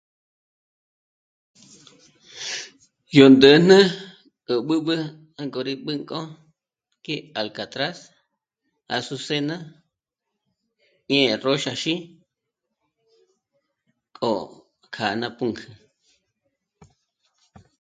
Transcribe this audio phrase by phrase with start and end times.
[3.15, 3.77] Yo ndä̂jnä
[4.51, 4.95] à b' ǚb'ü
[5.37, 6.19] jângo rí b' ǚnk'o
[7.03, 7.97] ki alcatraz,
[8.95, 9.55] azucena
[11.09, 11.93] ñé'e róxaxi
[14.17, 14.31] k'o
[14.93, 15.65] kja ná pǔnk'ü